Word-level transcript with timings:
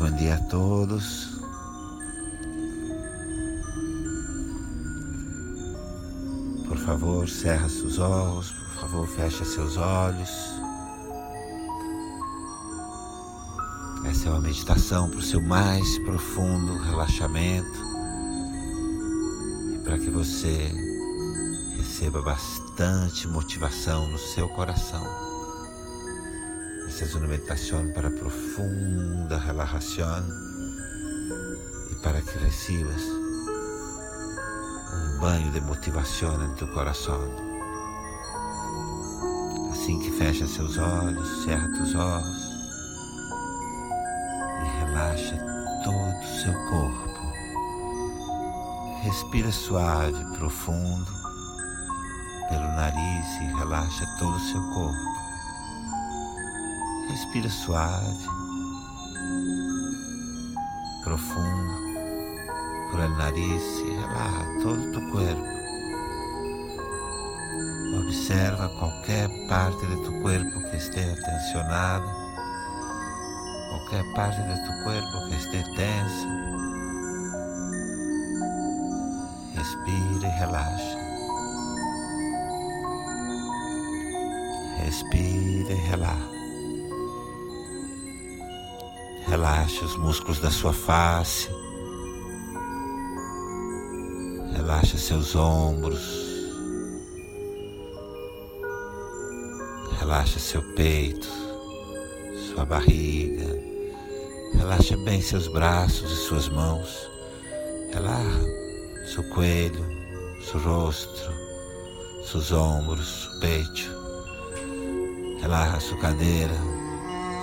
bom 0.00 0.10
dia 0.12 0.34
a 0.34 0.38
todos. 0.38 1.38
Por 6.66 6.78
favor, 6.78 7.28
cerra 7.28 7.68
seus 7.68 7.98
olhos, 7.98 8.50
por 8.50 8.80
favor, 8.80 9.06
feche 9.06 9.44
seus 9.44 9.76
olhos. 9.76 10.30
Essa 14.06 14.28
é 14.28 14.30
uma 14.30 14.40
meditação 14.40 15.10
para 15.10 15.18
o 15.18 15.22
seu 15.22 15.42
mais 15.42 15.98
profundo 15.98 16.78
relaxamento 16.78 17.78
e 19.74 19.78
para 19.84 19.98
que 19.98 20.08
você 20.08 20.72
receba 21.76 22.22
bastante 22.22 23.28
motivação 23.28 24.08
no 24.08 24.18
seu 24.18 24.48
coração. 24.48 25.29
Uma 26.90 27.28
meditação 27.28 27.90
para 27.92 28.10
profunda 28.10 29.38
relajação 29.38 30.22
e 31.90 31.94
para 32.02 32.20
que 32.20 32.38
recebas 32.38 33.02
um 34.92 35.20
banho 35.20 35.50
de 35.52 35.60
motivação 35.60 36.44
em 36.44 36.54
teu 36.56 36.66
coração. 36.68 37.20
Assim 39.70 39.98
que 40.00 40.10
fecha 40.10 40.46
seus 40.46 40.76
olhos, 40.78 41.44
cerra 41.44 41.68
teus 41.68 41.94
olhos 41.94 42.50
e 44.62 44.84
relaxa 44.84 45.36
todo 45.84 46.18
o 46.18 46.42
seu 46.42 46.52
corpo. 46.68 47.32
Respira 49.02 49.50
suave, 49.52 50.24
profundo 50.36 51.10
pelo 52.48 52.68
nariz 52.72 53.26
e 53.40 53.44
relaxa 53.56 54.04
todo 54.18 54.36
o 54.36 54.40
seu 54.40 54.60
corpo. 54.74 55.29
Respira 57.10 57.50
suave, 57.50 58.24
profundo 61.02 61.72
por 62.88 63.00
el 63.00 63.18
nariz 63.18 63.82
e 63.84 63.90
relaxa 64.00 64.46
todo 64.62 64.80
o 64.80 64.92
teu 64.92 65.10
corpo. 65.10 65.44
Observa 67.98 68.68
qualquer 68.78 69.28
parte 69.48 69.84
de 69.86 69.96
tu 70.04 70.12
corpo 70.22 70.70
que 70.70 70.76
esteja 70.76 71.16
tensionada, 71.16 72.06
qualquer 73.70 74.04
parte 74.14 74.40
de 74.42 74.54
tu 74.64 74.84
corpo 74.84 75.28
que 75.28 75.34
esteja 75.34 75.74
tenso. 75.74 76.28
Respira 79.56 80.28
e 80.28 80.38
relaxa. 80.38 80.98
Respira 84.78 85.72
e 85.72 85.88
relaxa. 85.88 86.39
Relaxa 89.30 89.84
os 89.84 89.94
músculos 89.94 90.40
da 90.40 90.50
sua 90.50 90.72
face. 90.72 91.48
Relaxa 94.56 94.98
seus 94.98 95.36
ombros. 95.36 96.00
Relaxa 100.00 100.40
seu 100.40 100.60
peito, 100.74 101.28
sua 102.48 102.64
barriga. 102.64 103.46
Relaxa 104.54 104.96
bem 104.96 105.22
seus 105.22 105.46
braços 105.46 106.10
e 106.10 106.16
suas 106.16 106.48
mãos. 106.48 107.08
Relaxa 107.94 109.14
seu 109.14 109.22
coelho, 109.30 109.86
seu 110.42 110.60
rosto, 110.60 111.32
seus 112.24 112.50
ombros, 112.50 113.28
seu 113.30 113.38
peito. 113.38 113.90
Relaxa 115.40 115.80
sua 115.80 115.98
cadeira, 115.98 116.79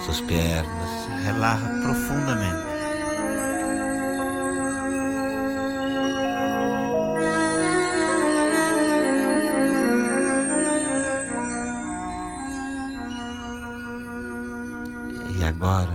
suas 0.08 0.22
pernas. 0.22 1.24
Relaxa 1.26 1.68
profundamente. 1.82 2.68
E 15.38 15.44
agora, 15.44 15.92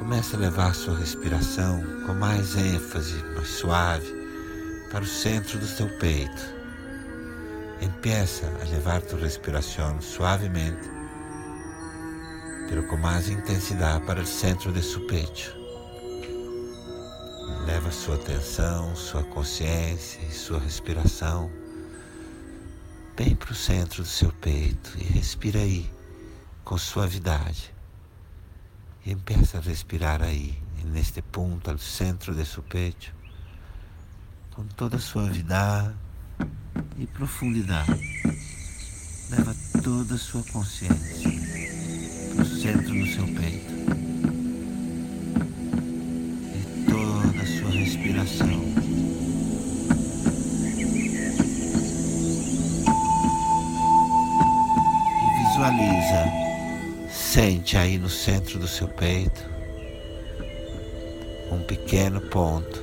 comece 0.00 0.34
a 0.34 0.38
levar 0.40 0.74
sua 0.74 0.96
respiração 0.96 1.80
com 2.06 2.14
mais 2.14 2.56
ênfase, 2.56 3.22
mais 3.36 3.48
suave, 3.48 4.12
para 4.90 5.04
o 5.04 5.06
centro 5.06 5.58
do 5.58 5.66
seu 5.66 5.88
peito. 5.98 6.42
Empieza 7.80 8.46
a 8.60 8.68
levar 8.68 9.00
tua 9.02 9.20
respiração 9.20 10.00
suavemente, 10.00 11.01
com 12.80 12.96
mais 12.96 13.28
intensidade 13.28 14.04
para 14.06 14.22
o 14.22 14.26
centro 14.26 14.72
de 14.72 14.82
seu 14.82 15.06
peito. 15.06 15.54
Leva 17.66 17.90
sua 17.90 18.14
atenção, 18.14 18.96
sua 18.96 19.22
consciência 19.24 20.20
e 20.22 20.32
sua 20.32 20.58
respiração 20.58 21.50
bem 23.14 23.36
para 23.36 23.52
o 23.52 23.54
centro 23.54 24.02
do 24.02 24.08
seu 24.08 24.32
peito 24.32 24.96
e 24.96 25.04
respira 25.04 25.60
aí 25.60 25.90
com 26.64 26.78
suavidade. 26.78 27.74
E 29.04 29.12
empieza 29.12 29.58
a 29.58 29.60
respirar 29.60 30.22
aí, 30.22 30.58
neste 30.84 31.20
ponto, 31.20 31.70
ao 31.70 31.76
centro 31.76 32.34
de 32.34 32.46
seu 32.46 32.62
peito, 32.62 33.12
com 34.54 34.64
toda 34.64 34.96
a 34.96 35.00
suavidade 35.00 35.94
e 36.96 37.06
profundidade. 37.06 38.00
Leva 39.30 39.54
toda 39.82 40.14
a 40.14 40.18
sua 40.18 40.42
consciência 40.44 41.41
para 42.72 42.80
o 42.80 42.84
centro 42.84 42.94
do 42.94 43.06
seu 43.06 43.26
peito. 43.26 43.72
E 46.54 46.90
toda 46.90 47.42
a 47.42 47.46
sua 47.46 47.70
respiração. 47.70 48.62
E 55.20 55.48
visualiza, 55.48 56.32
sente 57.10 57.76
aí 57.76 57.98
no 57.98 58.08
centro 58.08 58.58
do 58.58 58.68
seu 58.68 58.88
peito 58.88 59.52
um 61.50 61.62
pequeno 61.64 62.20
ponto 62.20 62.82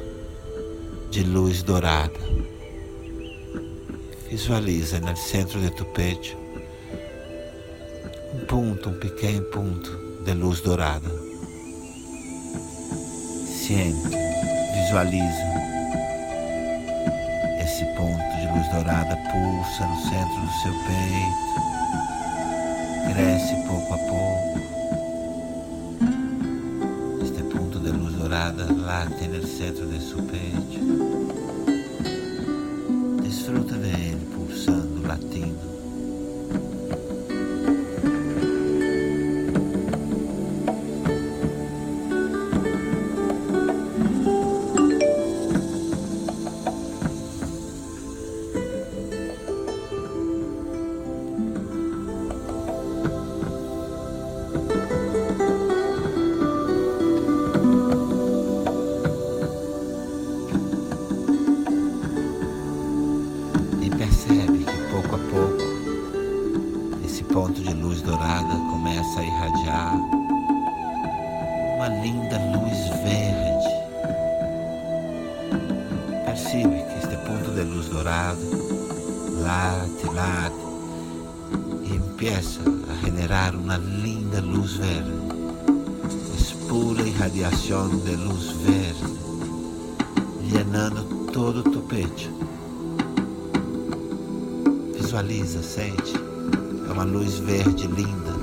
de 1.09 1.23
luz 1.23 1.63
dourada. 1.63 2.19
Visualiza 4.29 4.99
no 4.99 5.17
centro 5.17 5.59
de 5.59 5.71
tu 5.71 5.83
peito 5.85 6.38
um 8.33 8.39
ponto, 8.45 8.89
um 8.89 8.93
pequeno 8.93 9.41
ponto 9.43 9.91
de 10.23 10.33
luz 10.33 10.61
dourada. 10.61 11.09
Sente, 13.47 14.17
visualiza. 14.73 15.49
Esse 17.61 17.85
ponto 17.95 18.37
de 18.39 18.47
luz 18.53 18.67
dourada 18.71 19.15
pulsa 19.15 19.85
no 19.85 19.95
centro 20.03 20.41
do 20.41 20.51
seu 20.61 20.73
peito. 20.85 21.49
Cresce 23.13 23.55
pouco 23.67 23.93
a 23.93 23.97
pouco. 23.97 24.59
Este 27.23 27.43
ponto 27.43 27.79
de 27.79 27.91
luz 27.91 28.13
dourada 28.13 28.65
late 28.71 29.27
no 29.27 29.45
centro 29.47 29.87
de 29.87 29.99
seu 29.99 30.21
peito. 30.23 30.79
Desfruta 33.23 33.75
de 33.75 33.89
ele 33.89 34.25
pulsando, 34.35 35.07
latindo. 35.07 35.78
Dourada 68.19 68.53
começa 68.69 69.21
a 69.21 69.23
irradiar 69.23 69.95
uma 71.75 71.87
linda 71.87 72.37
luz 72.51 72.89
verde. 73.01 73.69
Percebe 76.25 76.83
que 76.83 76.97
este 76.99 77.15
ponto 77.25 77.51
de 77.51 77.63
luz 77.63 77.87
dourada 77.87 78.37
late, 79.41 80.05
late 80.13 80.55
e 81.85 81.95
empieza 81.95 82.59
a 82.91 83.05
generar 83.05 83.55
uma 83.55 83.77
linda 83.77 84.41
luz 84.41 84.73
verde. 84.73 85.29
Pura 86.67 87.01
irradiação 87.01 87.89
de 87.89 88.15
luz 88.15 88.51
verde, 88.51 89.19
llenando 90.51 91.03
todo 91.33 91.63
tu 91.63 91.79
peito. 91.79 92.29
Visualiza, 94.93 95.63
sente. 95.63 96.28
Uma 96.99 97.05
luz 97.05 97.39
verde 97.39 97.87
linda 97.87 98.33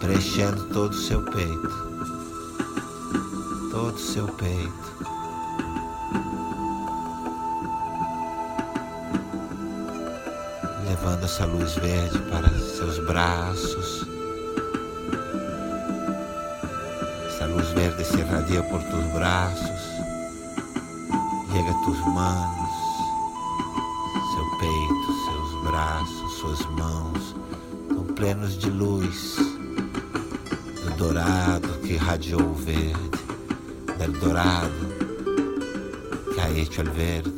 preenchendo 0.00 0.64
todo 0.72 0.92
o 0.92 0.96
seu 0.96 1.20
peito, 1.24 1.68
todo 3.70 3.94
o 3.94 3.98
seu 3.98 4.26
peito. 4.28 4.72
Levando 10.88 11.24
essa 11.24 11.44
luz 11.44 11.74
verde 11.74 12.18
para 12.30 12.48
seus 12.48 12.98
braços. 13.04 14.06
Essa 17.28 17.44
luz 17.44 17.68
verde 17.72 18.04
se 18.06 18.20
irradia 18.20 18.62
por 18.62 18.82
tus 18.84 19.04
braços, 19.12 19.82
chega 21.52 21.70
a 21.70 21.84
tus 21.84 21.98
manos, 22.06 22.70
seu 24.34 24.58
peito, 24.58 25.12
seus 25.26 25.62
braços, 25.64 26.32
suas 26.38 26.64
mãos, 26.70 27.39
plenos 28.20 28.58
de 28.58 28.68
luz 28.68 29.38
dourado 30.98 31.80
que 31.80 31.94
irradiou 31.94 32.50
o 32.50 32.54
verde, 32.54 33.18
del 33.96 34.12
dourado 34.20 34.70
que 36.34 36.38
ha 36.38 36.50
hecho 36.50 36.84
verde. 36.84 37.32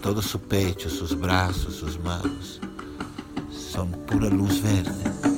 Todo 0.00 0.22
su 0.22 0.40
pecho, 0.40 0.88
sus 0.88 1.14
brazos, 1.14 1.74
sus 1.74 1.98
manos 1.98 2.58
son 3.50 3.90
pura 4.06 4.30
luz 4.30 4.62
verde. 4.62 5.35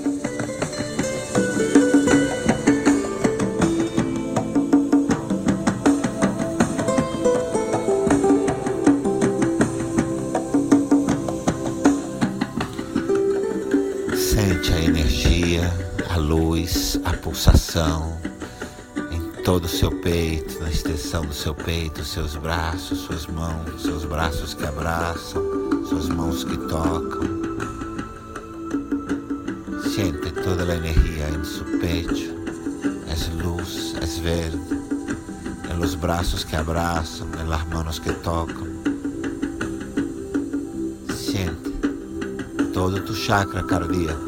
Pulsação 17.28 18.18
em 19.10 19.42
todo 19.42 19.66
o 19.66 19.68
seu 19.68 19.90
peito, 20.00 20.62
na 20.62 20.70
extensão 20.70 21.26
do 21.26 21.34
seu 21.34 21.54
peito, 21.54 22.02
seus 22.02 22.36
braços, 22.36 23.00
suas 23.00 23.26
mãos, 23.26 23.82
seus 23.82 24.06
braços 24.06 24.54
que 24.54 24.64
abraçam, 24.64 25.42
suas 25.86 26.08
mãos 26.08 26.42
que 26.42 26.56
tocam. 26.56 27.28
Siente 29.92 30.30
toda 30.42 30.72
a 30.72 30.76
energia 30.76 31.28
em 31.28 31.44
seu 31.44 31.66
peito, 31.78 32.34
é 33.06 33.42
luz, 33.42 33.94
é 34.00 34.06
verde, 34.22 34.58
los 35.78 35.94
braços 35.96 36.44
que 36.44 36.56
abraçam, 36.56 37.28
em 37.42 37.46
las 37.46 37.68
manos 37.68 37.98
que 37.98 38.12
tocam. 38.14 38.66
Siente 41.14 41.72
todo 42.72 43.02
tu 43.02 43.14
chakra 43.14 43.62
cardíaco 43.64 44.27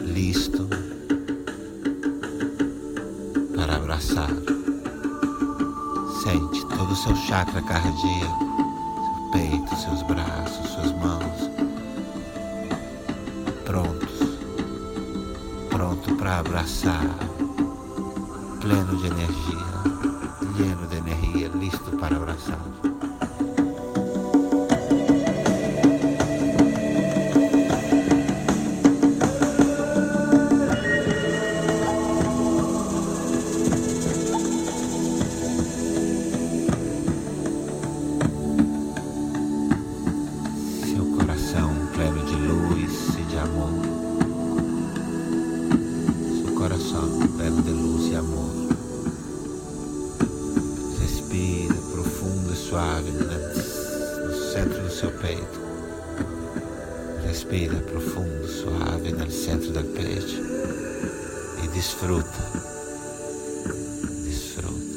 listo 0.00 0.68
para 3.56 3.76
abraçar. 3.76 4.30
Sente 6.22 6.66
todo 6.66 6.92
o 6.92 6.96
seu 6.96 7.16
chakra 7.16 7.62
cardíaco, 7.62 8.44
seu 9.04 9.30
peito, 9.32 9.76
seus 9.76 10.02
braços, 10.02 10.70
suas 10.70 10.92
mãos, 10.92 11.50
prontos, 13.64 14.38
pronto 15.70 16.14
para 16.16 16.38
abraçar, 16.38 17.06
pleno 18.60 18.96
de 18.96 19.06
energia, 19.06 19.66
lleno 20.56 20.86
de 20.86 20.96
energia, 20.96 21.48
listo 21.48 21.96
para 21.98 22.16
abraçar. 22.16 22.91
Suave 59.02 59.12
no 59.12 59.30
centro 59.30 59.72
do 59.72 59.82
peito 59.84 60.40
e 61.62 61.68
desfruta. 61.68 62.30
Desfruta. 64.24 64.91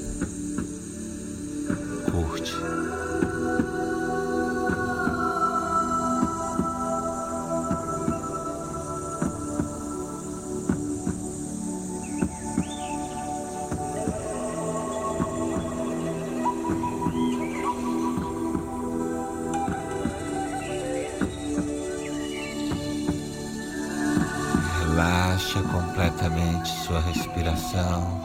Completamente 26.66 26.70
sua 26.86 27.00
respiração. 27.00 28.22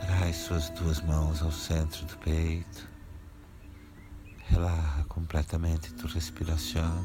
Traz 0.00 0.36
suas 0.36 0.70
duas 0.70 1.00
mãos 1.02 1.42
ao 1.42 1.52
centro 1.52 2.04
do 2.06 2.16
peito. 2.18 2.88
Relaxa 4.48 5.04
completamente 5.08 5.92
tua 5.94 6.10
respiração. 6.10 7.04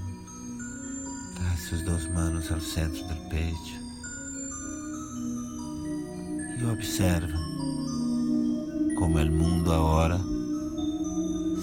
Traz 1.35 1.67
suas 1.67 1.81
duas 1.81 2.07
mãos 2.13 2.51
ao 2.51 2.59
centro 2.61 3.03
do 3.07 3.29
peito. 3.29 3.87
E 6.59 6.65
observa 6.65 7.37
como 8.97 9.17
o 9.17 9.31
mundo 9.31 9.71
agora 9.71 10.19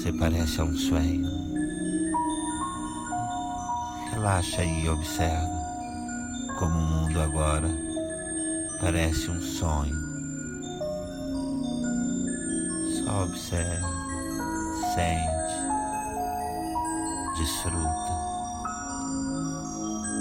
se 0.02 0.12
parece 0.12 0.60
a 0.60 0.64
um 0.64 0.76
sonho. 0.76 1.26
Relaxa 4.12 4.62
e 4.62 4.88
observa 4.88 5.63
como 6.64 6.78
o 6.78 6.82
mundo 6.82 7.20
agora 7.20 7.68
parece 8.80 9.30
um 9.30 9.38
sonho. 9.38 9.94
Só 13.04 13.24
observa, 13.24 13.86
sente, 14.94 15.58
desfruta. 17.36 18.12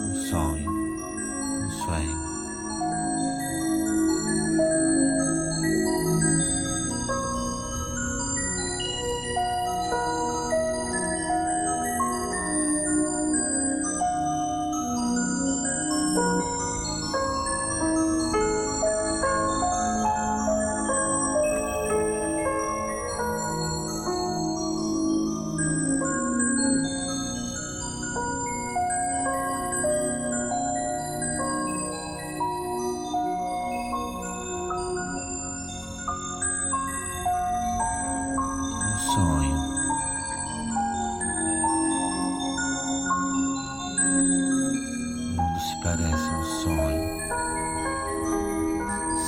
Um 0.01 0.15
sonho, 0.29 0.71
um 0.71 1.71
sonho. 1.85 2.22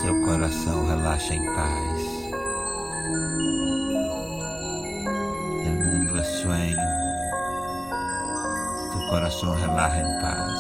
Seu 0.06 0.22
coração 0.22 0.86
relaxa 0.86 1.34
em 1.34 1.44
paz. 1.56 2.02
O 5.66 5.70
mundo 5.84 6.20
é 6.20 6.24
sonho. 6.24 6.78
Teu 8.92 9.10
coração 9.10 9.56
relaxa 9.56 10.02
em 10.02 10.22
paz. 10.22 10.54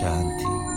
Shanti. 0.00 0.69